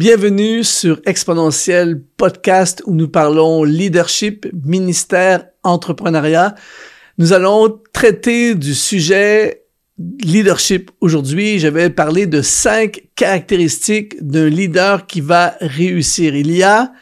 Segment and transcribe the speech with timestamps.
[0.00, 6.54] Bienvenue sur Exponentiel Podcast où nous parlons leadership, ministère, entrepreneuriat.
[7.18, 9.66] Nous allons traiter du sujet
[9.98, 11.58] leadership aujourd'hui.
[11.58, 16.34] Je vais parler de cinq caractéristiques d'un leader qui va réussir.
[16.34, 16.94] Il y a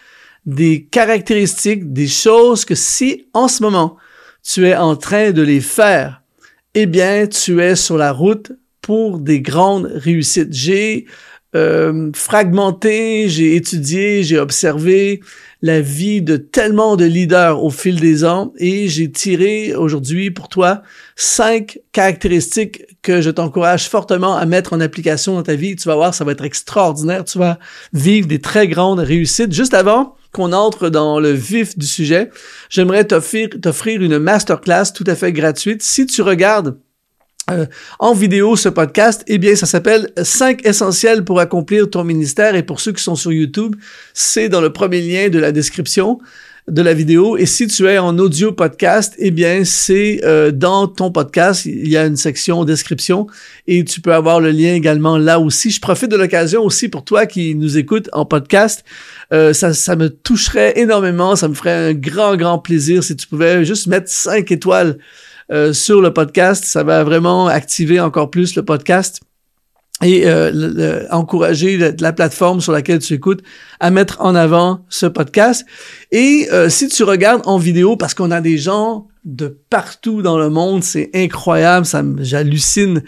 [0.45, 3.97] des caractéristiques, des choses que si en ce moment
[4.43, 6.23] tu es en train de les faire,
[6.75, 8.51] eh bien, tu es sur la route
[8.83, 10.53] pour des grandes réussites.
[10.53, 11.07] J'ai
[11.55, 15.21] euh, fragmenté, j'ai étudié, j'ai observé
[15.63, 20.49] la vie de tellement de leaders au fil des ans et j'ai tiré aujourd'hui pour
[20.49, 20.83] toi
[21.17, 25.75] cinq caractéristiques que je t'encourage fortement à mettre en application dans ta vie.
[25.75, 27.25] Tu vas voir, ça va être extraordinaire.
[27.25, 27.59] Tu vas
[27.95, 29.53] vivre des très grandes réussites.
[29.53, 32.31] Juste avant qu'on entre dans le vif du sujet,
[32.69, 35.83] j'aimerais t'offrir, t'offrir une masterclass tout à fait gratuite.
[35.83, 36.79] Si tu regardes
[37.51, 37.67] euh,
[37.99, 42.55] en vidéo ce podcast, eh bien, ça s'appelle 5 essentiels pour accomplir ton ministère.
[42.55, 43.77] Et pour ceux qui sont sur YouTube,
[44.15, 46.19] c'est dans le premier lien de la description
[46.69, 47.37] de la vidéo.
[47.37, 51.65] Et si tu es en audio podcast, eh bien, c'est euh, dans ton podcast.
[51.65, 53.27] Il y a une section description
[53.67, 55.71] et tu peux avoir le lien également là aussi.
[55.71, 58.85] Je profite de l'occasion aussi pour toi qui nous écoute en podcast.
[59.33, 61.37] Euh, ça, ça me toucherait énormément.
[61.37, 64.99] Ça me ferait un grand, grand plaisir si tu pouvais juste mettre 5 étoiles
[65.51, 66.65] euh, sur le podcast.
[66.65, 69.21] Ça va vraiment activer encore plus le podcast
[70.03, 73.43] et euh, encourager la, plateforme sur laquelle tu écoutes
[73.81, 75.67] à mettre en avant ce podcast.
[76.13, 80.39] Et euh, si tu regardes en vidéo, parce qu'on a des gens de partout dans
[80.39, 80.83] le monde.
[80.83, 83.03] C'est incroyable, ça j'hallucine.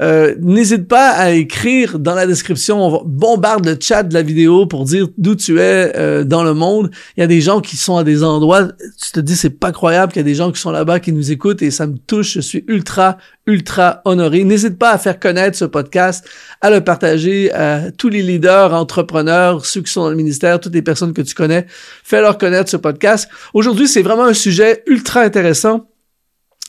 [0.00, 4.66] Euh, N'hésite pas à écrire dans la description, on bombarde le chat de la vidéo
[4.66, 6.90] pour dire d'où tu es euh, dans le monde.
[7.16, 8.68] Il y a des gens qui sont à des endroits,
[9.02, 11.12] tu te dis c'est pas croyable qu'il y a des gens qui sont là-bas qui
[11.12, 12.32] nous écoutent et ça me touche.
[12.32, 14.42] Je suis ultra ultra honoré.
[14.42, 16.28] N'hésite pas à faire connaître ce podcast,
[16.60, 20.74] à le partager à tous les leaders, entrepreneurs, ceux qui sont dans le ministère, toutes
[20.74, 21.66] les personnes que tu connais.
[22.02, 23.28] Fais-leur connaître ce podcast.
[23.54, 25.65] Aujourd'hui, c'est vraiment un sujet ultra intéressant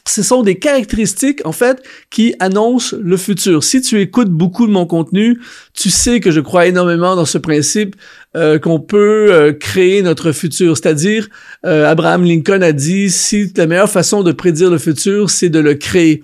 [0.08, 3.64] ce sont des caractéristiques, en fait, qui annoncent le futur.
[3.64, 5.40] Si tu écoutes beaucoup de mon contenu,
[5.74, 7.96] tu sais que je crois énormément dans ce principe
[8.36, 10.78] euh, qu'on peut euh, créer notre futur.
[10.78, 11.28] C'est-à-dire,
[11.66, 15.60] euh, Abraham Lincoln a dit, si la meilleure façon de prédire le futur, c'est de
[15.60, 16.24] le créer.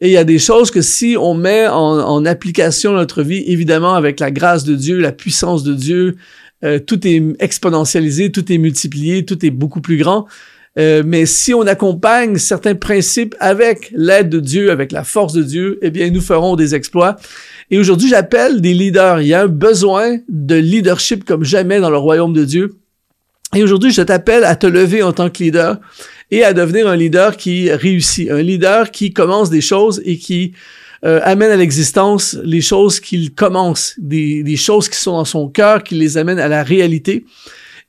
[0.00, 3.44] Et il y a des choses que si on met en, application dans notre vie,
[3.46, 6.16] évidemment avec la grâce de Dieu, la puissance de Dieu,
[6.86, 10.26] tout est exponentialisé, tout est multiplié, tout est beaucoup plus grand.
[10.78, 15.42] Euh, mais si on accompagne certains principes avec l'aide de Dieu, avec la force de
[15.42, 17.16] Dieu, eh bien, nous ferons des exploits.
[17.70, 19.20] Et aujourd'hui, j'appelle des leaders.
[19.20, 22.70] Il y a un besoin de leadership comme jamais dans le royaume de Dieu.
[23.54, 25.78] Et aujourd'hui, je t'appelle à te lever en tant que leader
[26.30, 30.52] et à devenir un leader qui réussit, un leader qui commence des choses et qui
[31.04, 35.48] euh, amène à l'existence les choses qu'il commence, des, des, choses qui sont dans son
[35.48, 37.26] cœur, qui les amène à la réalité.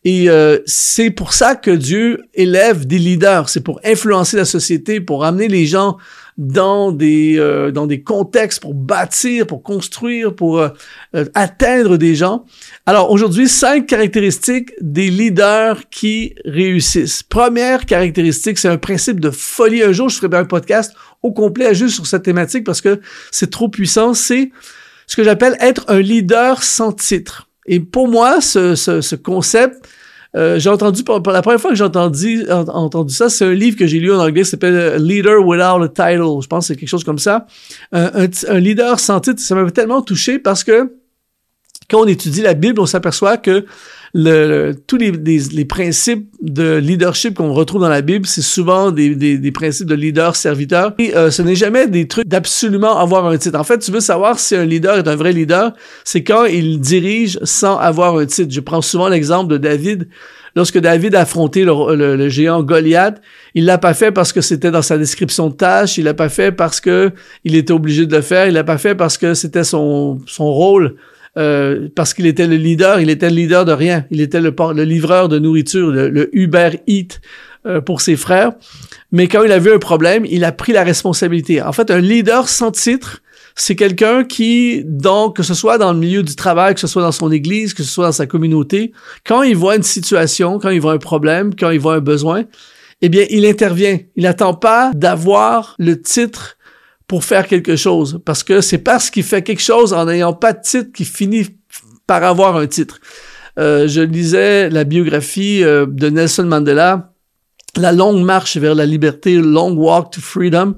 [0.06, 3.50] Et euh, c'est pour ça que Dieu élève des leaders.
[3.50, 5.98] C'est pour influencer la société, pour amener les gens
[6.38, 10.70] dans des euh, dans des contextes pour bâtir, pour construire, pour euh,
[11.16, 12.46] euh, atteindre des gens.
[12.86, 17.24] Alors aujourd'hui, cinq caractéristiques des leaders qui réussissent.
[17.24, 19.84] Première caractéristique, c'est un principe de folie.
[19.84, 23.00] Un jour, je ferai un podcast au complet juste sur cette thématique parce que
[23.32, 24.14] c'est trop puissant.
[24.14, 24.52] C'est
[25.08, 27.50] ce que j'appelle être un leader sans titre.
[27.66, 29.88] Et pour moi, ce, ce, ce concept,
[30.36, 33.78] euh, j'ai entendu, pour, la première fois que j'ai entendu, entendu ça, c'est un livre
[33.78, 36.42] que j'ai lu en anglais qui s'appelle Leader Without a Title.
[36.42, 37.46] Je pense que c'est quelque chose comme ça.
[37.92, 40.92] un, un, leader sans titre, ça m'avait tellement touché parce que
[41.90, 43.66] quand on étudie la Bible, on s'aperçoit que
[44.16, 49.16] le, tous les, les, principes de leadership qu'on retrouve dans la Bible, c'est souvent des,
[49.16, 50.94] des, des, principes de leader-serviteur.
[51.00, 53.60] Et euh, ce n'est jamais des trucs d'absolument avoir un titre.
[53.60, 55.74] En fait, tu veux savoir si un leader est un vrai leader,
[56.04, 58.54] c'est quand il dirige sans avoir un titre.
[58.54, 60.08] Je prends souvent l'exemple de David.
[60.56, 63.20] Lorsque David a affronté le, le, géant Goliath,
[63.56, 66.30] il l'a pas fait parce que c'était dans sa description de tâche, il l'a pas
[66.30, 67.12] fait parce que
[67.44, 70.54] il était obligé de le faire, il l'a pas fait parce que c'était son, son
[70.54, 70.98] rôle
[71.38, 74.06] euh, parce qu'il était le leader, il était le leader de rien.
[74.12, 77.22] Il était le, le livreur de nourriture, le, Uber Eat
[77.66, 78.52] euh, pour ses frères.
[79.12, 81.62] Mais quand il a vu un problème, il a pris la responsabilité.
[81.62, 83.22] En fait, un leader sans titre,
[83.56, 87.04] c'est quelqu'un qui, donc, que ce soit dans le milieu du travail, que ce soit
[87.04, 88.92] dans son église, que ce soit dans sa communauté,
[89.26, 92.44] quand il voit une situation, quand il voit un problème, quand il voit un besoin,
[93.02, 94.00] eh bien, il intervient.
[94.16, 96.58] Il n'attend pas d'avoir le titre
[97.14, 98.20] pour faire quelque chose.
[98.26, 101.46] Parce que c'est parce qu'il fait quelque chose en n'ayant pas de titre qu'il finit
[102.08, 103.00] par avoir un titre.
[103.60, 107.14] Euh, je lisais la biographie euh, de Nelson Mandela,
[107.78, 110.74] La longue marche vers la liberté, Long Walk to Freedom.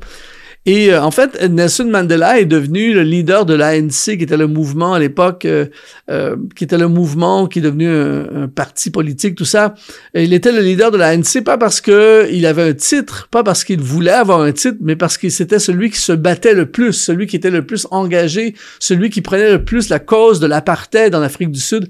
[0.68, 4.48] Et euh, en fait, Nelson Mandela est devenu le leader de l'ANC, qui était le
[4.48, 5.68] mouvement à l'époque, euh,
[6.10, 9.76] euh, qui était le mouvement qui est devenu un, parti politique, tout ça.
[10.16, 13.64] Il était le leader de l'ANC pas parce que il avait un titre, pas parce
[13.64, 16.94] qu'il voulait avoir un titre, mais parce qu'il c'était celui qui se battait le plus,
[16.94, 21.14] celui qui était le plus engagé, celui qui prenait le plus la cause de l'apartheid
[21.14, 21.90] en Afrique du Sud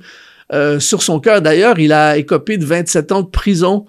[0.80, 1.42] sur son cœur.
[1.42, 3.86] D'ailleurs, il a écopé de 27 ans de prison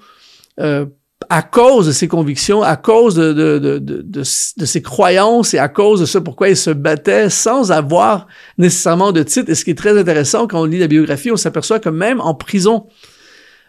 [1.31, 5.69] à cause de ses convictions, à cause de, de, de, de, ses croyances et à
[5.69, 8.27] cause de ce pourquoi il se battait sans avoir
[8.59, 9.51] nécessairement de titre.
[9.51, 12.21] Et ce qui est très intéressant quand on lit la biographie, on s'aperçoit que même
[12.21, 12.87] en prison,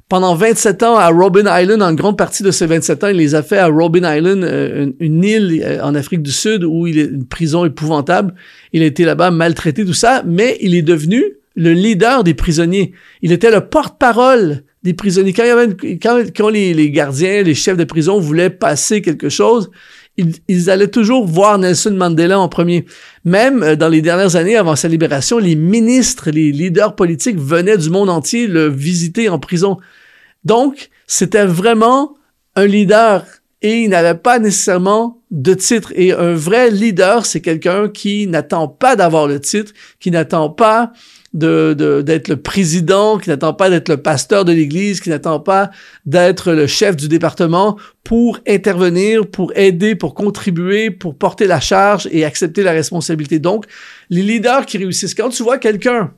[0.09, 3.33] pendant 27 ans à Robin Island, en grande partie de ces 27 ans, il les
[3.33, 7.00] a fait à Robin Island, euh, une, île euh, en Afrique du Sud où il
[7.00, 8.33] est une prison épouvantable.
[8.71, 11.23] Il a été là-bas maltraité, tout ça, mais il est devenu
[11.55, 12.93] le leader des prisonniers.
[13.21, 14.63] Il était le porte-parole
[14.95, 16.00] Quand, il
[16.34, 19.69] quand, les, gardiens, les chefs de prison voulaient passer quelque chose,
[20.18, 22.86] ils, allaient toujours voir Nelson Mandela en premier.
[23.24, 27.78] Même euh, dans les dernières années avant sa libération, les ministres, les leaders politiques venaient
[27.78, 29.78] du monde entier le visiter en prison.
[30.44, 32.16] Donc, c'était vraiment
[32.56, 33.25] un leader
[33.62, 35.92] et il n'avait pas nécessairement de titre.
[35.95, 40.94] Et un vrai leader, c'est quelqu'un qui n'attend pas d'avoir le titre, qui n'attend pas
[41.33, 45.69] de, d'être le président, qui n'attend pas d'être le pasteur de l'Église, qui n'attend pas
[46.06, 52.07] d'être le chef du département pour intervenir, pour aider, pour contribuer, pour porter la charge
[52.12, 53.39] et accepter la responsabilité.
[53.39, 53.65] Donc,
[54.09, 56.13] les leaders qui réussissent, quand tu vois quelqu'un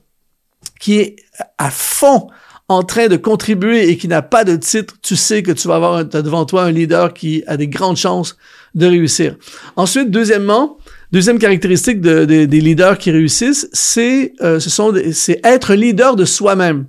[0.79, 1.15] qui est
[1.57, 2.27] à fond
[2.67, 5.75] en train de contribuer et qui n'a pas de titre, tu sais que tu vas
[5.75, 8.38] avoir devant toi un leader qui a des grandes chances
[8.75, 9.35] de réussir.
[9.75, 10.77] Ensuite, deuxièmement,
[11.11, 16.23] Deuxième caractéristique de, des leaders qui réussissent, c'est euh, ce sont c'est être leader de
[16.23, 16.85] soi-même.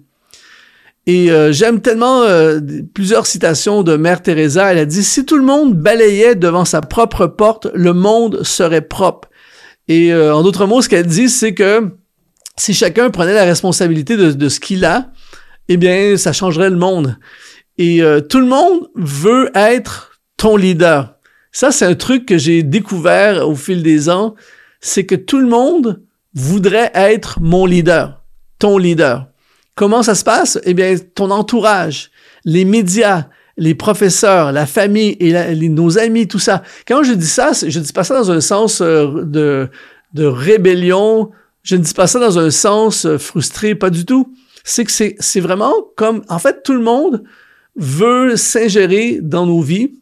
[1.06, 2.61] Et euh, j'aime tellement euh,
[2.93, 4.70] plusieurs citations de Mère Teresa.
[4.70, 8.82] Elle a dit si tout le monde balayait devant sa propre porte, le monde serait
[8.82, 9.28] propre.
[9.88, 11.90] Et en d'autres mots, ce qu'elle dit, c'est que
[12.56, 15.11] si chacun prenait la responsabilité de, de ce qu'il a,
[15.69, 17.17] eh bien, ça changerait le monde.
[17.76, 21.17] Et tout le monde veut être ton leader.
[21.52, 24.35] Ça, c'est un truc que j'ai découvert au fil des ans,
[24.81, 26.02] c'est que tout le monde
[26.35, 28.25] voudrait être mon leader,
[28.58, 29.26] ton leader.
[29.75, 30.58] Comment ça se passe?
[30.64, 32.11] Eh bien, ton entourage,
[32.44, 33.26] les médias,
[33.56, 36.62] les professeurs, la famille et nos amis, tout ça.
[36.87, 39.69] Quand je dis ça, je dis pas ça dans un sens euh, de,
[40.14, 41.31] de rébellion,
[41.62, 44.32] je ne dis pas ça dans un sens euh, frustré, pas du tout.
[44.64, 47.23] C'est que c'est vraiment comme, en fait, tout le monde
[47.76, 50.00] veut s'ingérer dans nos vies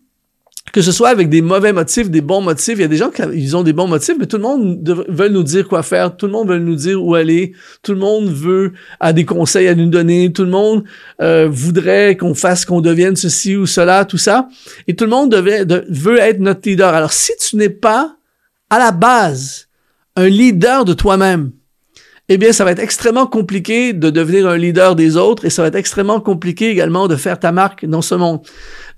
[0.72, 2.74] que ce soit avec des mauvais motifs, des bons motifs.
[2.78, 5.28] Il y a des gens qui ont des bons motifs, mais tout le monde veut
[5.28, 6.16] nous dire quoi faire.
[6.16, 7.52] Tout le monde veut nous dire où aller.
[7.82, 10.32] Tout le monde veut a des conseils à nous donner.
[10.32, 10.84] Tout le monde
[11.20, 14.48] euh, voudrait qu'on fasse, qu'on devienne ceci ou cela, tout ça.
[14.86, 16.94] Et tout le monde veut être notre leader.
[16.94, 18.16] Alors, si tu n'es pas
[18.70, 19.68] à la base
[20.16, 21.52] un leader de toi-même,
[22.30, 25.62] eh bien, ça va être extrêmement compliqué de devenir un leader des autres et ça
[25.62, 28.40] va être extrêmement compliqué également de faire ta marque dans ce monde.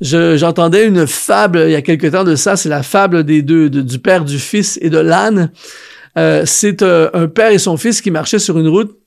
[0.00, 3.70] J'entendais une fable il y a quelque temps de ça, c'est la fable des deux,
[3.70, 5.52] du père, du fils et de l'âne.
[6.18, 8.98] Euh, c'est euh, un père et son fils qui marchaient sur une route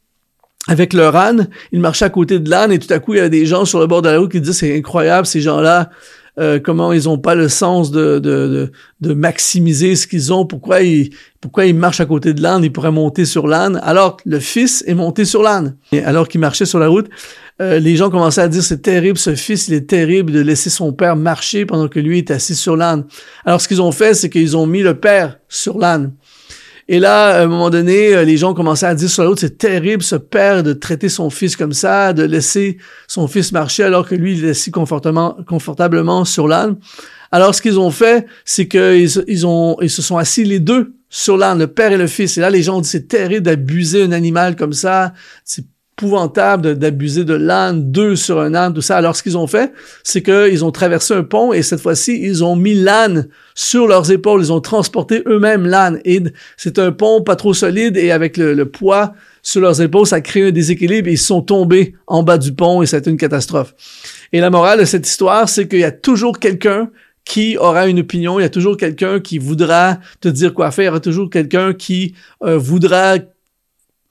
[0.69, 1.49] avec leur âne.
[1.73, 3.65] Ils marchaient à côté de l'âne et tout à coup, il y a des gens
[3.65, 5.89] sur le bord de la route qui disent c'est incroyable, ces gens-là,
[6.39, 10.81] euh, comment ils ont pas le sens de, de, de, maximiser ce qu'ils ont, pourquoi
[10.81, 14.39] ils, pourquoi ils marchent à côté de l'âne, ils pourraient monter sur l'âne, alors le
[14.39, 15.75] fils est monté sur l'âne.
[16.05, 17.07] Alors qu'il marchait sur la route,
[17.61, 20.71] euh, les gens commençaient à dire c'est terrible, ce fils, il est terrible de laisser
[20.71, 23.05] son père marcher pendant que lui est assis sur l'âne.
[23.45, 26.13] Alors ce qu'ils ont fait, c'est qu'ils ont mis le père sur l'âne.
[26.87, 29.57] Et là, à un moment donné, euh, les gens commençaient à dire sur l'autre, c'est
[29.57, 34.07] terrible ce père de traiter son fils comme ça, de laisser son fils marcher alors
[34.07, 36.77] que lui, il est assis confortablement, sur l'âne.
[37.31, 41.67] Alors, ce qu'ils ont fait, c'est qu'ils se sont assis les deux sur l'âne, le
[41.67, 42.37] père et le fils.
[42.37, 45.13] Et là, les gens ont dit, c'est terrible d'abuser un animal comme ça.
[46.01, 48.97] D'abuser de l'âne, deux sur un âne, tout ça.
[48.97, 49.71] Alors, ce qu'ils ont fait,
[50.03, 54.11] c'est qu'ils ont traversé un pont et cette fois-ci, ils ont mis l'âne sur leurs
[54.11, 54.41] épaules.
[54.41, 55.99] Ils ont transporté eux-mêmes l'âne.
[56.05, 56.21] Et
[56.57, 60.47] c'est un pont pas trop solide et avec le, poids sur leurs épaules, ça crée
[60.47, 63.75] un déséquilibre ils sont tombés en bas du pont et c'est une catastrophe.
[64.31, 66.89] Et la morale de cette histoire, c'est qu'il y a toujours quelqu'un
[67.25, 70.83] qui aura une opinion, il y a toujours quelqu'un qui voudra te dire quoi faire,
[70.83, 73.17] il y aura toujours quelqu'un qui euh, voudra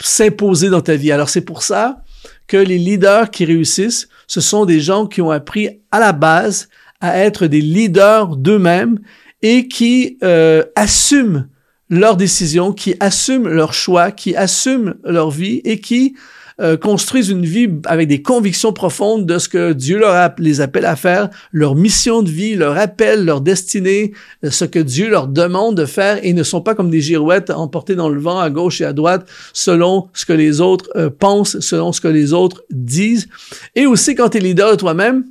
[0.06, 1.12] s'imposer dans ta vie.
[1.12, 2.02] Alors c'est pour ça
[2.47, 6.68] que les leaders qui réussissent, ce sont des gens qui ont appris à la base
[7.00, 8.99] à être des leaders d'eux-mêmes
[9.42, 11.49] et qui euh, assument
[11.90, 16.14] leurs décisions, qui assument leurs choix, qui assument leur vie et qui
[16.61, 20.85] euh, construisent une vie avec des convictions profondes de ce que Dieu leur les appelle
[20.85, 24.12] à faire, leur mission de vie, leur appel, leur destinée,
[24.44, 27.50] euh, ce que Dieu leur demande de faire et ne sont pas comme des girouettes
[27.50, 31.11] emportées dans le vent à gauche et à droite selon ce que les autres euh,
[31.11, 33.28] pensent, selon ce que les autres disent.
[33.75, 35.25] Et aussi quand tu es leader de toi-même,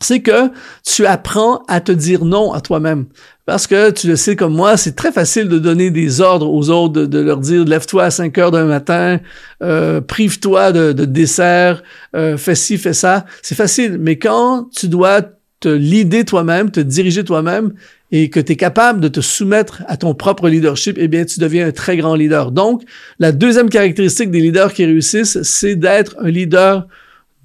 [0.00, 0.50] c'est que
[0.84, 3.06] tu apprends à te dire non à toi-même.
[3.46, 6.68] Parce que tu le sais comme moi, c'est très facile de donner des ordres aux
[6.68, 9.20] autres, de, leur dire lève-toi à 5 heures d'un matin,
[9.62, 11.82] euh, prive-toi de, de, dessert,
[12.14, 13.24] euh, fais ci, fais ça.
[13.42, 13.98] C'est facile.
[14.00, 15.22] Mais quand tu dois
[15.60, 17.72] te leader toi-même, te diriger toi-même
[18.12, 21.40] et que tu es capable de te soumettre à ton propre leadership, eh bien, tu
[21.40, 22.50] deviens un très grand leader.
[22.50, 22.82] Donc,
[23.18, 26.86] la deuxième caractéristique des leaders qui réussissent, c'est d'être un leader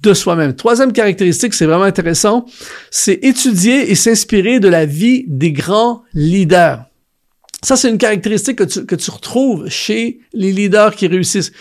[0.02, 0.54] de soi-même.
[0.54, 2.44] Troisième caractéristique, c'est vraiment intéressant,
[2.90, 6.84] c'est étudier et s'inspirer de la vie des grands leaders.
[7.64, 11.52] Ça, c'est une caractéristique que tu, que tu retrouves chez les leaders qui réussissent.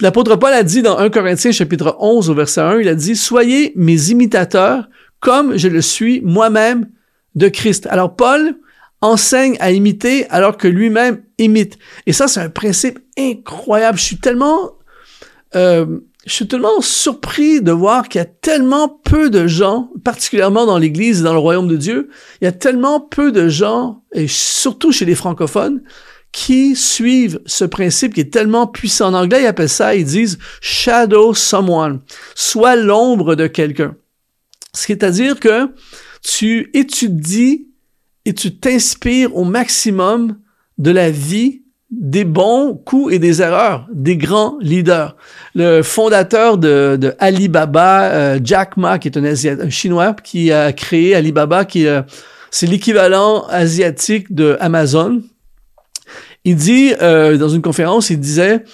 [0.00, 3.14] L'apôtre Paul a dit dans 1 Corinthiens chapitre 11 au verset 1, il a dit,
[3.14, 4.88] Soyez mes imitateurs
[5.20, 6.88] comme je le suis moi-même
[7.34, 7.86] de Christ.
[7.90, 8.56] Alors Paul
[9.02, 11.78] enseigne à imiter alors que lui-même imite.
[12.06, 13.98] Et ça, c'est un principe incroyable.
[13.98, 14.72] Je suis tellement...
[15.54, 20.66] Euh, je suis tellement surpris de voir qu'il y a tellement peu de gens, particulièrement
[20.66, 22.10] dans l'Église et dans le royaume de Dieu,
[22.40, 25.82] il y a tellement peu de gens, et surtout chez les francophones,
[26.32, 29.08] qui suivent ce principe qui est tellement puissant.
[29.08, 32.00] En anglais, ils appellent ça, ils disent shadow someone,
[32.34, 33.96] soit l'ombre de quelqu'un.
[34.72, 35.74] C'est-à-dire que
[36.22, 37.68] tu étudies
[38.24, 40.38] et tu t'inspires au maximum
[40.78, 41.59] de la vie
[41.90, 45.16] des bons coups et des erreurs des grands leaders.
[45.54, 50.72] Le fondateur de, de Alibaba, euh, Jack Ma, qui est un, un, chinois qui a
[50.72, 52.02] créé Alibaba, qui euh,
[52.50, 55.20] c'est l'équivalent asiatique de Amazon.
[56.44, 58.64] Il dit euh, dans une conférence, il disait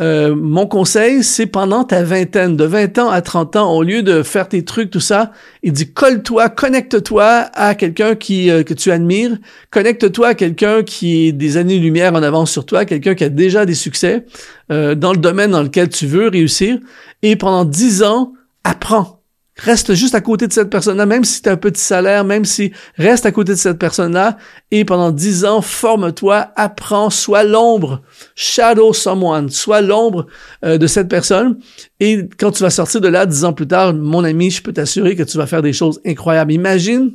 [0.00, 4.02] euh, mon conseil, c'est pendant ta vingtaine, de 20 ans à 30 ans, au lieu
[4.04, 5.32] de faire tes trucs, tout ça,
[5.64, 9.36] il dit colle-toi, connecte-toi à quelqu'un qui euh, que tu admires,
[9.70, 13.66] connecte-toi à quelqu'un qui est des années-lumière en avance sur toi, quelqu'un qui a déjà
[13.66, 14.24] des succès
[14.70, 16.78] euh, dans le domaine dans lequel tu veux réussir,
[17.22, 19.17] et pendant 10 ans, apprends
[19.58, 22.44] Reste juste à côté de cette personne-là, même si tu as un petit salaire, même
[22.44, 24.38] si reste à côté de cette personne-là
[24.70, 28.02] et pendant dix ans, forme-toi, apprends, sois l'ombre,
[28.36, 30.26] shadow someone, sois l'ombre
[30.64, 31.58] euh, de cette personne.
[31.98, 34.72] Et quand tu vas sortir de là dix ans plus tard, mon ami, je peux
[34.72, 36.52] t'assurer que tu vas faire des choses incroyables.
[36.52, 37.12] Imagine,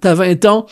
[0.00, 0.66] tu as 20 ans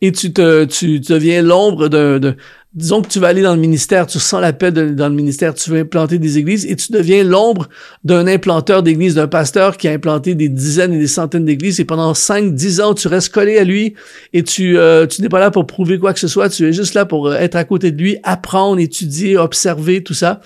[0.00, 2.36] et tu te tu deviens l'ombre de,
[2.76, 5.70] disons que tu vas aller dans le ministère, tu sens l'appel dans le ministère, tu
[5.70, 7.70] veux implanter des églises et tu deviens l'ombre
[8.04, 11.86] d'un implanteur d'église, d'un pasteur qui a implanté des dizaines et des centaines d'églises et
[11.86, 13.94] pendant 5, 10 ans, tu restes collé à lui
[14.34, 16.72] et tu, euh, tu n'es pas là pour prouver quoi que ce soit, tu es
[16.74, 20.42] juste là pour euh, être à côté de lui, apprendre, étudier, observer, tout ça.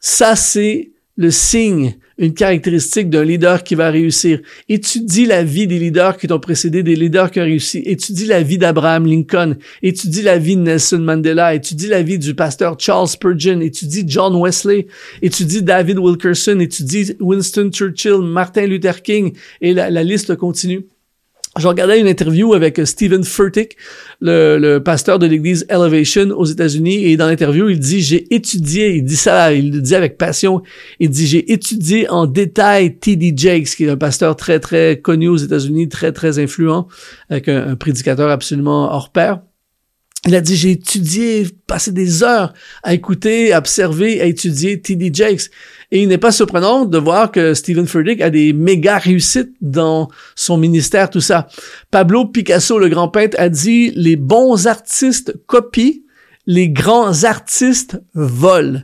[0.00, 4.40] Ça, c'est le signe une caractéristique d'un leader qui va réussir.
[4.68, 7.78] Étudie la vie des leaders qui t'ont précédé, des leaders qui ont réussi.
[7.84, 9.56] Étudie la vie d'Abraham Lincoln.
[9.82, 11.54] Étudie la vie de Nelson Mandela.
[11.54, 13.60] Étudie la vie du pasteur Charles Spurgeon.
[13.60, 14.88] Étudie John Wesley.
[15.22, 16.58] Étudie David Wilkerson.
[16.58, 19.32] Étudie Winston Churchill, Martin Luther King.
[19.60, 20.86] Et la, la liste continue.
[21.58, 23.76] Je regardais une interview avec Stephen Furtick,
[24.20, 28.94] le, le pasteur de l'église Elevation aux États-Unis, et dans l'interview, il dit j'ai étudié,
[28.94, 30.62] il dit ça, il le dit avec passion,
[31.00, 33.34] il dit j'ai étudié en détail T.D.
[33.36, 36.86] Jakes, qui est un pasteur très très connu aux États-Unis, très très influent,
[37.28, 39.40] avec un, un prédicateur absolument hors pair.
[40.26, 45.10] Il a dit, j'ai étudié, passé des heures à écouter, à observer, à étudier T.D.
[45.14, 45.48] Jakes.
[45.90, 50.08] Et il n'est pas surprenant de voir que Stephen Furtick a des méga réussites dans
[50.34, 51.48] son ministère, tout ça.
[51.90, 55.94] Pablo Picasso, le grand peintre, a dit, les bons artistes copient,
[56.46, 58.80] les grands artistes volent.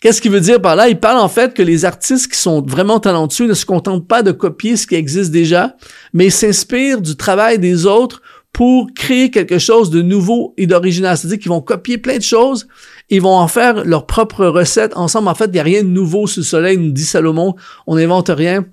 [0.00, 0.88] Qu'est-ce qu'il veut dire par là?
[0.88, 4.22] Il parle en fait que les artistes qui sont vraiment talentueux ne se contentent pas
[4.22, 5.74] de copier ce qui existe déjà,
[6.12, 11.16] mais s'inspirent du travail des autres pour créer quelque chose de nouveau et d'original.
[11.16, 12.66] C'est-à-dire qu'ils vont copier plein de choses,
[13.10, 15.28] ils vont en faire leur propre recette ensemble.
[15.28, 17.54] En fait, il n'y a rien de nouveau sous le soleil, nous dit Salomon.
[17.86, 18.66] On n'invente rien.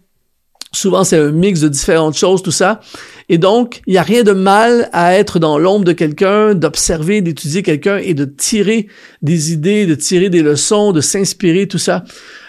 [0.74, 2.82] Souvent, c'est un mix de différentes choses, tout ça.
[3.30, 7.22] Et donc, il n'y a rien de mal à être dans l'ombre de quelqu'un, d'observer,
[7.22, 8.88] d'étudier quelqu'un et de tirer
[9.22, 12.04] des idées, de tirer des leçons, de s'inspirer, tout ça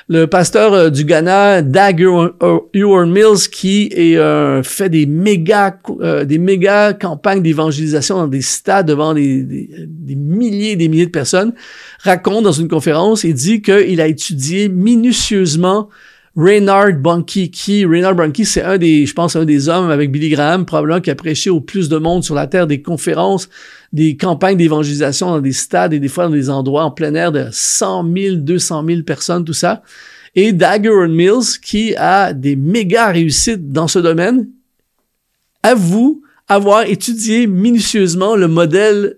[0.09, 7.43] le pasteur euh, du Ghana, Dag Ewan Mills, qui euh, fait des méga, euh, campagnes
[7.43, 11.55] d'évangélisation dans des stades devant des, des, milliers et des milliers de personnes,
[12.03, 15.89] raconte dans une conférence et dit qu'il a étudié minutieusement
[16.37, 20.28] Reynard Bunky, qui, Reynard Bunky, c'est un des, je pense, un des hommes avec Billy
[20.28, 23.49] Graham, probablement qui a prêché au plus de monde sur la terre, des conférences,
[23.93, 27.33] des campagnes d'évangélisation dans des stades et des fois dans des endroits en plein air
[27.33, 29.83] de 100 000, 200 000 personnes, tout ça.
[30.35, 34.47] et Dagger Mills qui a des méga réussites dans ce domaine,
[35.62, 39.16] avoue avoir étudié minutieusement le modèle,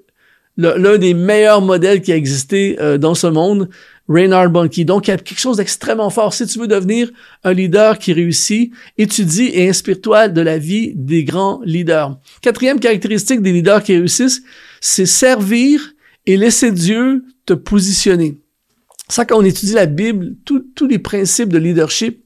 [0.56, 3.68] l'un des meilleurs modèles qui a existé euh, dans ce monde,
[4.08, 4.84] Reynard Bonnke.
[4.84, 6.32] Donc, il y a quelque chose d'extrêmement fort.
[6.32, 7.10] Si tu veux devenir
[7.44, 12.18] un leader qui réussit, étudie et inspire-toi de la vie des grands leaders.
[12.40, 14.42] Quatrième caractéristique des leaders qui réussissent,
[14.80, 15.94] c'est servir
[16.26, 18.38] et laisser Dieu te positionner.
[19.08, 22.22] Ça, quand on étudie la Bible, tous les principes de leadership,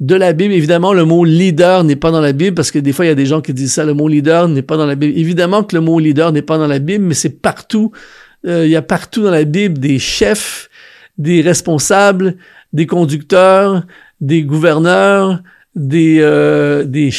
[0.00, 0.52] de la Bible.
[0.52, 3.12] Évidemment, le mot leader n'est pas dans la Bible parce que des fois, il y
[3.12, 5.18] a des gens qui disent ça, le mot leader n'est pas dans la Bible.
[5.18, 7.92] Évidemment que le mot leader n'est pas dans la Bible, mais c'est partout.
[8.46, 10.68] Euh, il y a partout dans la Bible des chefs,
[11.18, 12.36] des responsables,
[12.72, 13.86] des conducteurs,
[14.20, 15.42] des gouverneurs,
[15.76, 17.10] des, euh, des,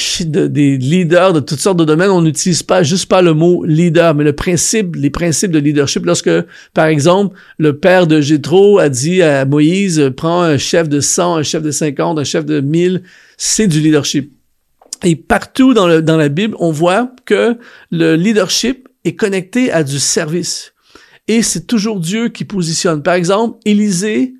[0.77, 2.09] leaders de toutes sortes de domaines.
[2.09, 6.05] On n'utilise pas juste pas le mot leader, mais le principe, les principes de leadership.
[6.05, 6.31] Lorsque,
[6.73, 11.37] par exemple, le père de Jétro a dit à Moïse, prends un chef de 100,
[11.37, 13.03] un chef de 50, un chef de 1000,
[13.37, 14.33] c'est du leadership.
[15.03, 17.55] Et partout dans, le, dans la Bible, on voit que
[17.91, 20.73] le leadership est connecté à du service.
[21.27, 23.03] Et c'est toujours Dieu qui positionne.
[23.03, 24.33] Par exemple, Élisée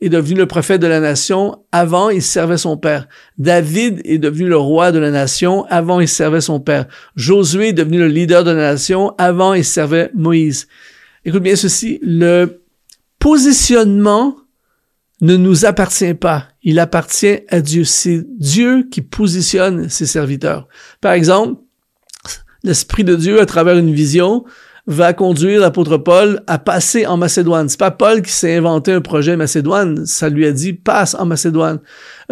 [0.00, 1.62] est devenu le prophète de la nation.
[1.72, 3.06] Avant, il servait son père.
[3.38, 5.66] David est devenu le roi de la nation.
[5.68, 6.86] Avant, il servait son père.
[7.16, 9.14] Josué est devenu le leader de la nation.
[9.18, 10.68] Avant, il servait Moïse.
[11.24, 11.98] Écoute bien ceci.
[12.02, 12.62] Le
[13.18, 14.36] positionnement
[15.20, 16.48] ne nous appartient pas.
[16.62, 17.84] Il appartient à Dieu.
[17.84, 20.66] C'est Dieu qui positionne ses serviteurs.
[21.02, 21.60] Par exemple,
[22.64, 24.44] l'Esprit de Dieu, à travers une vision,
[24.86, 27.68] va conduire l'apôtre Paul à passer en Macédoine.
[27.68, 31.26] C'est pas Paul qui s'est inventé un projet Macédoine, ça lui a dit passe en
[31.26, 31.80] Macédoine.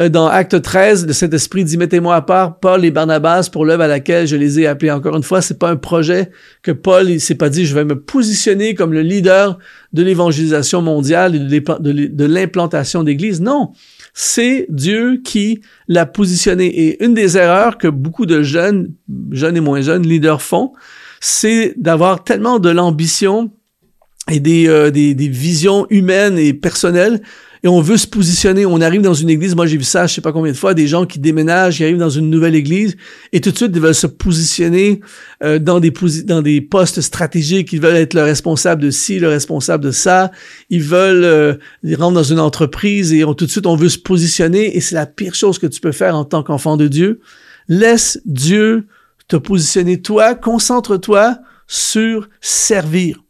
[0.01, 3.83] Euh, dans Acte 13, le Saint-Esprit dit mettez-moi à part Paul et Barnabas pour l'œuvre
[3.83, 4.91] à laquelle je les ai appelés.
[4.91, 6.31] Encore une fois, c'est pas un projet
[6.63, 9.59] que Paul il s'est pas dit je vais me positionner comme le leader
[9.93, 13.41] de l'évangélisation mondiale et de l'implantation d'église.
[13.41, 13.73] Non,
[14.15, 16.67] c'est Dieu qui l'a positionné.
[16.67, 18.93] Et une des erreurs que beaucoup de jeunes,
[19.31, 20.73] jeunes et moins jeunes, leaders font,
[21.21, 23.51] c'est d'avoir tellement de l'ambition
[24.31, 27.23] et des, euh, des, des, visions humaines et personnelles
[27.63, 28.67] et on veut se positionner.
[28.67, 30.75] On arrive dans une église, moi j'ai vu ça, je sais pas combien de fois,
[30.75, 32.97] des gens qui déménagent, qui arrivent dans une nouvelle église
[33.33, 35.01] et tout de suite ils veulent se positionner
[35.43, 35.93] euh, dans des
[36.25, 37.73] dans des postes stratégiques.
[37.73, 40.31] Ils veulent être le responsable de ci, le responsable de ça.
[40.71, 44.77] Ils veulent euh, dans une entreprise et on, tout de suite on veut se positionner
[44.77, 47.21] et c'est la pire chose que tu peux faire en tant qu'enfant de Dieu.
[47.69, 48.87] Laisse Dieu
[49.29, 50.01] te positionner.
[50.03, 53.23] Toi, concentre-toi sur servir.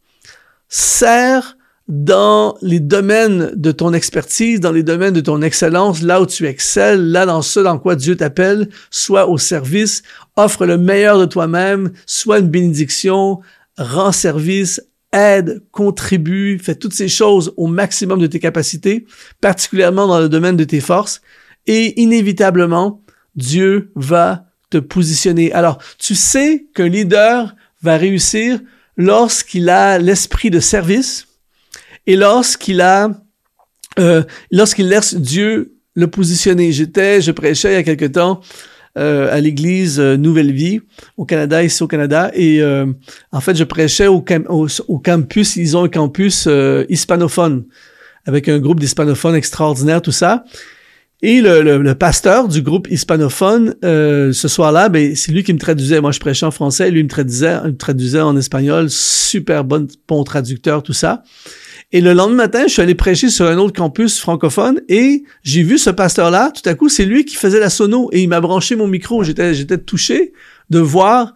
[0.69, 1.57] Sers
[1.89, 6.45] dans les domaines de ton expertise, dans les domaines de ton excellence, là où tu
[6.45, 10.03] excelles, là dans ce dans quoi Dieu t'appelle, sois au service,
[10.35, 13.39] offre le meilleur de toi-même, sois une bénédiction,
[13.77, 14.79] rends service,
[15.11, 19.07] aide, contribue, fais toutes ces choses au maximum de tes capacités,
[19.41, 21.21] particulièrement dans le domaine de tes forces,
[21.65, 23.01] et inévitablement,
[23.35, 25.51] Dieu va te positionner.
[25.53, 28.59] Alors, tu sais qu'un leader va réussir
[28.97, 31.27] lorsqu'il a l'esprit de service
[32.07, 33.09] et lorsqu'il a,
[33.97, 36.71] euh, lorsqu'il laisse Dieu le positionner.
[36.71, 38.41] J'étais, je prêchais il y a quelque temps
[38.97, 40.81] euh, à l'église euh, Nouvelle Vie
[41.15, 42.87] au Canada, ici au Canada, et euh,
[43.31, 45.55] en fait, je prêchais au, campus.
[45.55, 47.65] Ils ont un campus euh, hispanophone
[48.25, 50.43] avec un groupe d'hispanophones extraordinaire, tout ça.
[51.21, 55.99] Et le, pasteur du groupe hispanophone, euh, ce soir-là, ben, c'est lui qui me traduisait.
[55.99, 58.89] Moi, je prêchais en français, lui me traduisait, me traduisait en espagnol.
[58.89, 61.23] Super bon, bon traducteur, tout ça.
[61.91, 65.63] Et le lendemain matin, je suis allé prêcher sur un autre campus francophone et j'ai
[65.63, 66.51] vu ce pasteur-là.
[66.51, 69.23] Tout à coup, c'est lui qui faisait la sono et il m'a branché mon micro.
[69.23, 70.33] J'étais, j'étais touché
[70.69, 71.33] de voir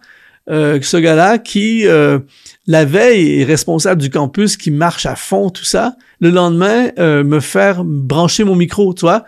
[0.48, 2.20] euh, ce gars-là qui, euh,
[2.66, 5.96] la veille, est responsable du campus, qui marche à fond, tout ça.
[6.20, 9.24] Le lendemain, euh, me faire brancher mon micro, tu vois.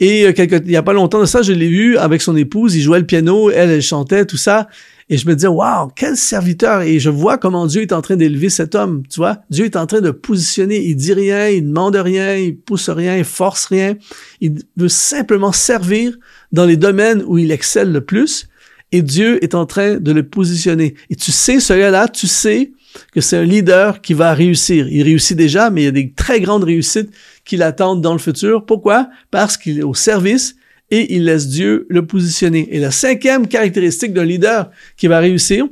[0.00, 2.74] Et euh, il y a pas longtemps de ça, je l'ai vu avec son épouse,
[2.74, 4.68] il jouait le piano, elle, elle chantait, tout ça.
[5.10, 6.80] Et je me disais, waouh, quel serviteur!
[6.82, 9.38] Et je vois comment Dieu est en train d'élever cet homme, tu vois.
[9.50, 10.82] Dieu est en train de positionner.
[10.82, 13.96] Il dit rien, il demande rien, il pousse rien, il force rien.
[14.40, 16.16] Il veut simplement servir
[16.52, 18.48] dans les domaines où il excelle le plus.
[18.92, 20.94] Et Dieu est en train de le positionner.
[21.10, 22.72] Et tu sais, ce gars-là, tu sais
[23.12, 24.88] que c'est un leader qui va réussir.
[24.88, 27.10] Il réussit déjà, mais il y a des très grandes réussites
[27.44, 28.64] qui l'attendent dans le futur.
[28.64, 29.08] Pourquoi?
[29.30, 30.56] Parce qu'il est au service
[30.90, 32.68] et il laisse Dieu le positionner.
[32.72, 35.66] Et la cinquième caractéristique d'un leader qui va réussir,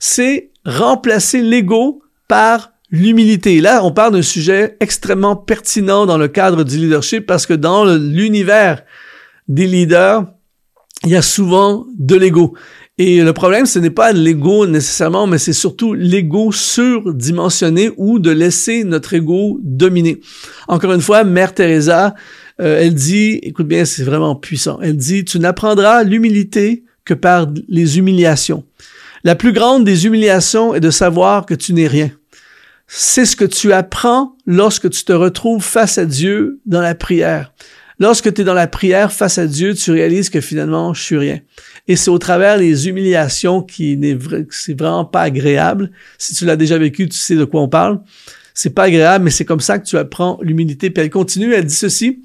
[0.00, 3.60] c'est remplacer l'ego par l'humilité.
[3.60, 7.84] Là, on parle d'un sujet extrêmement pertinent dans le cadre du leadership parce que dans
[7.84, 8.82] l'univers
[9.48, 10.26] des leaders,
[11.04, 12.54] il y a souvent de l'ego.
[13.04, 18.30] Et le problème, ce n'est pas l'ego nécessairement, mais c'est surtout l'ego surdimensionné ou de
[18.30, 20.20] laisser notre ego dominer.
[20.68, 22.14] Encore une fois, Mère Teresa
[22.60, 24.78] Euh, elle dit, écoute bien, c'est vraiment puissant.
[24.80, 28.62] Elle dit, tu n'apprendras l'humilité que par les humiliations.
[29.24, 32.12] La plus grande des humiliations est de savoir que tu n'es rien.
[32.86, 37.52] C'est ce que tu apprends lorsque tu te retrouves face à Dieu dans la prière.
[37.98, 41.18] Lorsque tu es dans la prière face à Dieu, tu réalises que finalement, je suis
[41.18, 41.40] rien.
[41.88, 44.16] Et c'est au travers des humiliations qui n'est
[44.50, 45.90] c'est vraiment pas agréable.
[46.18, 48.00] Si tu l'as déjà vécu, tu sais de quoi on parle.
[48.54, 50.90] C'est pas agréable, mais c'est comme ça que tu apprends l'humilité.
[50.90, 52.22] Puis elle continue, elle dit ceci.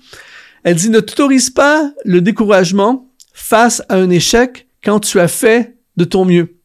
[0.64, 5.78] Elle dit, ne t'autorise pas le découragement face à un échec quand tu as fait
[5.96, 6.56] de ton mieux.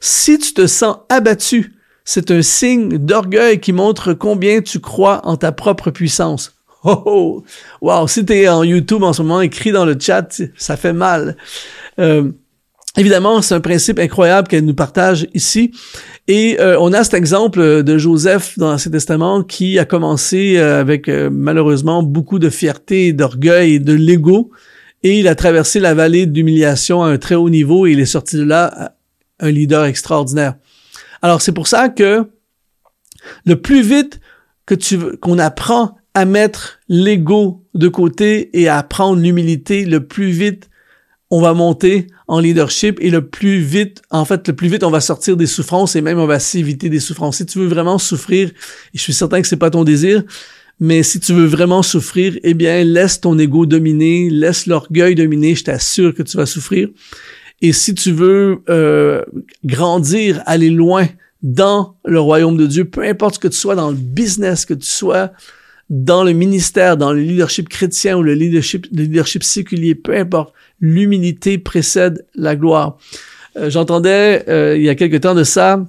[0.00, 5.36] Si tu te sens abattu, c'est un signe d'orgueil qui montre combien tu crois en
[5.36, 6.59] ta propre puissance.
[6.82, 7.44] Oh,
[7.82, 10.92] wow, si tu es en YouTube en ce moment, écris dans le chat, ça fait
[10.92, 11.36] mal.
[11.98, 12.32] Euh,
[12.96, 15.70] Évidemment, c'est un principe incroyable qu'elle nous partage ici.
[16.26, 20.80] Et euh, on a cet exemple de Joseph dans l'Ancien Testament qui a commencé euh,
[20.80, 24.50] avec malheureusement beaucoup de fierté, d'orgueil et de l'ego.
[25.04, 28.06] Et il a traversé la vallée d'humiliation à un très haut niveau et il est
[28.06, 28.96] sorti de là
[29.38, 30.56] un leader extraordinaire.
[31.22, 32.26] Alors c'est pour ça que
[33.44, 34.20] le plus vite
[34.66, 40.30] que tu qu'on apprend à mettre l'ego de côté et à apprendre l'humilité, le plus
[40.30, 40.70] vite
[41.30, 44.90] on va monter en leadership et le plus vite, en fait, le plus vite on
[44.90, 47.36] va sortir des souffrances et même on va s'éviter des souffrances.
[47.36, 50.24] Si tu veux vraiment souffrir, et je suis certain que c'est pas ton désir,
[50.80, 55.54] mais si tu veux vraiment souffrir, eh bien, laisse ton ego dominer, laisse l'orgueil dominer,
[55.54, 56.88] je t'assure que tu vas souffrir.
[57.62, 59.22] Et si tu veux euh,
[59.64, 61.06] grandir, aller loin
[61.42, 64.88] dans le royaume de Dieu, peu importe que tu sois dans le business, que tu
[64.88, 65.32] sois
[65.90, 70.54] dans le ministère, dans le leadership chrétien ou le leadership, le leadership séculier, peu importe,
[70.80, 72.96] l'humilité précède la gloire.
[73.56, 75.84] Euh, j'entendais euh, il y a quelque temps de ça,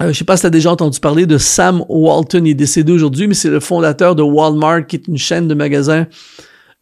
[0.00, 2.54] euh, je sais pas si tu as déjà entendu parler de Sam Walton, il est
[2.54, 6.06] décédé aujourd'hui, mais c'est le fondateur de Walmart, qui est une chaîne de magasins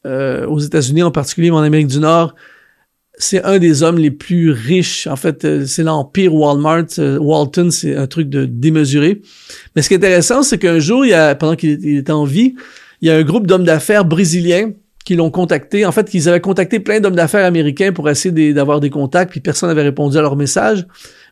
[0.07, 2.35] aux États-Unis, en particulier en Amérique du Nord
[3.17, 5.07] c'est un des hommes les plus riches.
[5.07, 6.87] En fait, euh, c'est l'empire Walmart.
[6.99, 9.23] Euh, Walton, c'est un truc de démesuré.
[9.75, 12.25] Mais ce qui est intéressant, c'est qu'un jour, il y a, pendant qu'il était en
[12.25, 12.55] vie,
[13.01, 14.73] il y a un groupe d'hommes d'affaires brésiliens
[15.05, 15.87] qui l'ont contacté.
[15.87, 19.41] En fait, ils avaient contacté plein d'hommes d'affaires américains pour essayer d'avoir des contacts, puis
[19.41, 20.87] personne n'avait répondu à leur message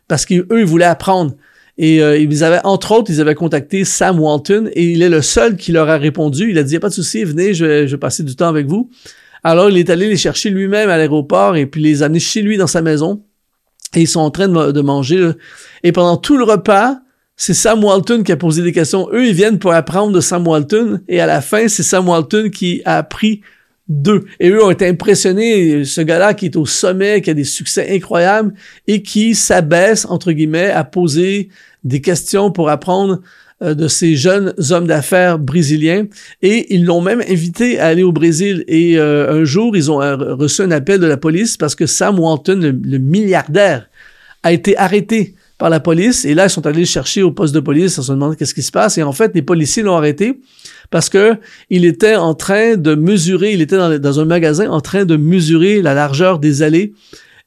[0.07, 1.33] parce qu'eux, ils voulaient apprendre.
[1.77, 5.23] Et euh, ils avaient, entre autres, ils avaient contacté Sam Walton et il est le
[5.23, 6.51] seul qui leur a répondu.
[6.51, 8.67] Il a dit, a pas de souci, venez, je je vais passer du temps avec
[8.67, 8.91] vous.
[9.43, 12.57] Alors, il est allé les chercher lui-même à l'aéroport et puis les amener chez lui
[12.57, 13.23] dans sa maison.
[13.95, 15.31] Et ils sont en train de, manger.
[15.83, 16.97] Et pendant tout le repas,
[17.35, 19.07] c'est Sam Walton qui a posé des questions.
[19.11, 21.01] Eux, ils viennent pour apprendre de Sam Walton.
[21.07, 23.41] Et à la fin, c'est Sam Walton qui a appris
[23.87, 24.25] d'eux.
[24.39, 25.83] Et eux ont été impressionnés.
[25.85, 28.53] Ce gars-là qui est au sommet, qui a des succès incroyables
[28.87, 31.49] et qui s'abaisse, entre guillemets, à poser
[31.83, 33.19] des questions pour apprendre
[33.63, 36.05] de ces jeunes hommes d'affaires brésiliens
[36.41, 38.63] et ils l'ont même invité à aller au Brésil.
[38.67, 41.85] Et euh, un jour, ils ont euh, reçu un appel de la police parce que
[41.85, 43.89] Sam Walton, le, milliardaire,
[44.43, 46.25] a été arrêté par la police.
[46.25, 47.97] Et là, ils sont allés le chercher au poste de police.
[47.97, 48.97] Ils se demandé qu'est-ce qui se passe.
[48.97, 50.39] Et en fait, les policiers l'ont arrêté
[50.89, 51.37] parce que
[51.69, 55.81] il était en train de mesurer, il était dans un magasin en train de mesurer
[55.81, 56.93] la largeur des allées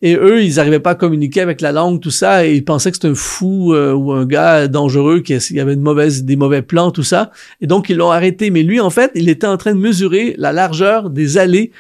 [0.03, 2.91] et eux, ils n'arrivaient pas à communiquer avec la langue, tout ça, et ils pensaient
[2.91, 6.61] que c'était un fou euh, ou un gars dangereux, qui avait une mauvaise, des mauvais
[6.61, 7.31] plans, tout ça.
[7.63, 8.51] Et donc, ils l'ont arrêté.
[8.51, 11.73] Mais lui, en fait, il était en train de mesurer la largeur des allées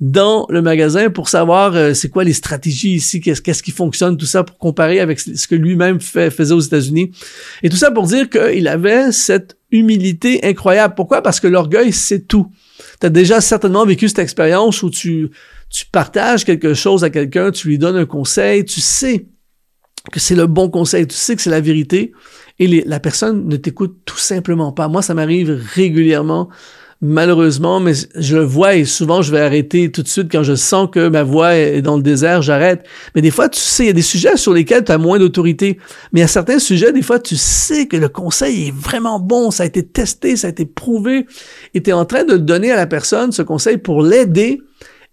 [0.00, 4.26] dans le magasin pour savoir euh, c'est quoi les stratégies ici, qu'est-ce, qui fonctionne, tout
[4.26, 7.10] ça pour comparer avec ce que lui-même faisait aux États-Unis.
[7.62, 10.94] Et tout ça pour dire qu'il avait cette humilité incroyable.
[10.94, 11.22] Pourquoi?
[11.22, 12.52] Parce que l'orgueil, c'est tout.
[13.00, 15.30] Tu as déjà certainement vécu cette expérience où tu
[15.74, 19.26] tu partages quelque chose à quelqu'un, tu lui donnes un conseil, tu sais
[20.12, 22.12] que c'est le bon conseil, tu sais que c'est la vérité,
[22.60, 24.86] et la personne ne t'écoute tout simplement pas.
[24.86, 26.48] Moi, ça m'arrive régulièrement,
[27.00, 30.54] malheureusement, mais je le vois et souvent je vais arrêter tout de suite quand je
[30.54, 32.86] sens que ma voix est dans le désert, j'arrête.
[33.16, 35.18] Mais des fois, tu sais, il y a des sujets sur lesquels tu as moins
[35.18, 35.78] d'autorité,
[36.12, 39.64] mais a certains sujets, des fois, tu sais que le conseil est vraiment bon, ça
[39.64, 41.26] a été testé, ça a été prouvé,
[41.74, 44.60] et tu es en train de donner à la personne ce conseil pour l'aider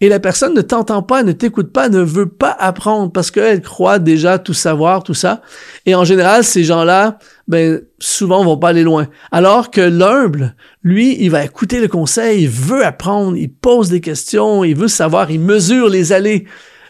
[0.02, 3.62] et la personne ne t'entend pas, ne t'écoute pas, ne veut pas apprendre parce qu'elle
[3.62, 5.44] croit déjà tout savoir, tout ça.
[5.86, 9.08] Et en général, ces gens-là, ben, souvent vont pas aller loin.
[9.32, 14.02] Alors que l'humble, lui, il va écouter le conseil, il veut apprendre, il pose des
[14.02, 16.46] questions, il veut savoir, il mesure les allées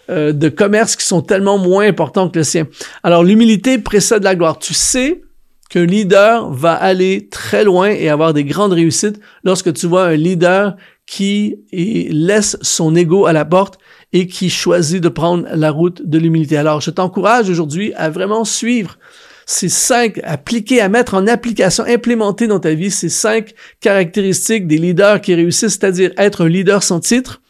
[0.10, 2.67] euh, de commerce qui sont tellement moins importants que le sien.
[3.04, 4.58] Alors l'humilité précède la gloire.
[4.58, 5.21] Tu sais
[5.69, 10.15] qu'un leader va aller très loin et avoir des grandes réussites lorsque tu vois un
[10.15, 13.77] leader qui laisse son ego à la porte
[14.13, 16.57] et qui choisit de prendre la route de l'humilité.
[16.57, 18.97] Alors, je t'encourage aujourd'hui à vraiment suivre
[19.45, 24.77] ces cinq, appliquer, à mettre en application, implémenter dans ta vie ces cinq caractéristiques des
[24.77, 27.41] leaders qui réussissent, c'est-à-dire être un leader sans titre,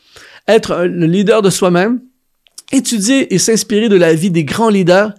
[0.47, 2.01] être le leader de soi-même,
[2.71, 5.13] étudier et s'inspirer de la vie des grands leaders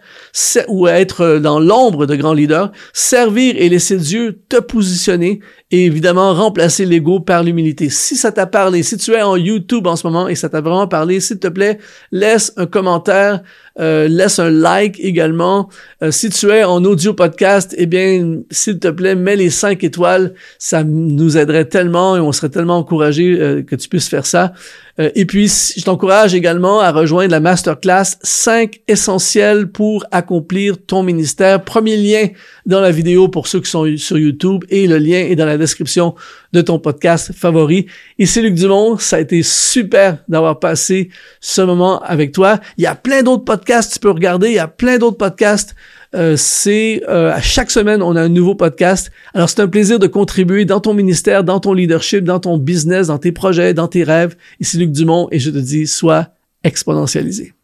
[0.68, 5.40] ou être dans l'ombre de grands leaders, servir et laisser Dieu te positionner
[5.72, 7.88] et évidemment remplacer l'ego par l'humilité.
[7.88, 10.60] Si ça t'a parlé, si tu es en YouTube en ce moment et ça t'a
[10.60, 11.78] vraiment parlé, s'il te plaît,
[12.12, 13.40] laisse un commentaire,
[13.80, 15.70] euh, laisse un like également.
[16.02, 19.82] Euh, si tu es en audio podcast, eh bien, s'il te plaît, mets les cinq
[19.82, 20.34] étoiles.
[20.58, 24.52] Ça nous aiderait tellement et on serait tellement encouragé euh, que tu puisses faire ça.
[24.98, 31.64] et puis, je t'encourage également à rejoindre la masterclass 5 essentiels pour accomplir ton ministère.
[31.64, 32.28] Premier lien
[32.66, 35.56] dans la vidéo pour ceux qui sont sur YouTube et le lien est dans la
[35.62, 36.14] description
[36.52, 37.86] de ton podcast favori.
[38.18, 42.60] Ici Luc Dumont, ça a été super d'avoir passé ce moment avec toi.
[42.76, 45.74] Il y a plein d'autres podcasts, tu peux regarder, il y a plein d'autres podcasts.
[46.14, 49.10] Euh, c'est euh, à chaque semaine on a un nouveau podcast.
[49.32, 53.06] Alors c'est un plaisir de contribuer dans ton ministère, dans ton leadership, dans ton business,
[53.06, 54.36] dans tes projets, dans tes rêves.
[54.60, 56.28] Ici Luc Dumont et je te dis sois
[56.64, 57.54] exponentialisé.